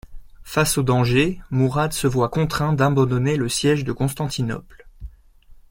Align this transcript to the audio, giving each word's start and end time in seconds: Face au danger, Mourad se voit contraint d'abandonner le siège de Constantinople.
Face 0.41 0.79
au 0.79 0.81
danger, 0.81 1.39
Mourad 1.51 1.93
se 1.93 2.07
voit 2.07 2.29
contraint 2.29 2.73
d'abandonner 2.73 3.37
le 3.37 3.47
siège 3.47 3.83
de 3.83 3.91
Constantinople. 3.91 4.87